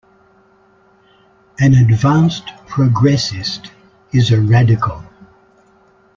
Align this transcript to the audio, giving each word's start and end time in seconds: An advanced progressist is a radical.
An 1.59 1.75
advanced 1.75 2.47
progressist 2.65 3.69
is 4.11 4.31
a 4.31 4.41
radical. 4.41 5.03